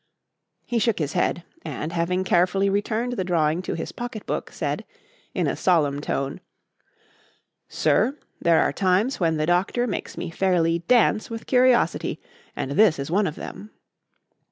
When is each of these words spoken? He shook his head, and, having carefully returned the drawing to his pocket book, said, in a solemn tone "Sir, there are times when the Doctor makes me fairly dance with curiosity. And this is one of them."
He 0.65 0.79
shook 0.79 0.97
his 0.97 1.13
head, 1.13 1.43
and, 1.63 1.91
having 1.93 2.23
carefully 2.23 2.71
returned 2.71 3.13
the 3.13 3.23
drawing 3.23 3.61
to 3.61 3.75
his 3.75 3.91
pocket 3.91 4.25
book, 4.25 4.49
said, 4.49 4.83
in 5.35 5.45
a 5.45 5.55
solemn 5.55 6.01
tone 6.01 6.41
"Sir, 7.69 8.17
there 8.41 8.61
are 8.61 8.73
times 8.73 9.19
when 9.19 9.37
the 9.37 9.45
Doctor 9.45 9.85
makes 9.85 10.17
me 10.17 10.31
fairly 10.31 10.79
dance 10.79 11.29
with 11.29 11.45
curiosity. 11.45 12.19
And 12.55 12.71
this 12.71 12.97
is 12.97 13.11
one 13.11 13.27
of 13.27 13.35
them." 13.35 13.69